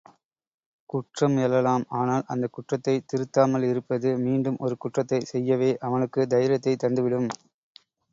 குற்றம் 0.89 1.35
எழலாம் 1.37 1.85
ஆனால், 1.89 2.23
அந்தக் 2.27 2.51
குற்றத்தைத் 2.51 3.05
திருத்தாமல் 3.07 3.63
இருப்பது, 3.63 4.17
மீண்டும் 4.17 4.57
ஒரு 4.59 4.77
குற்றத்தைச் 4.77 5.29
செய்யவே 5.31 5.77
அவனுக்குத் 5.81 6.33
தைரியத்தைத் 6.33 6.83
தந்துவிடும். 6.83 7.29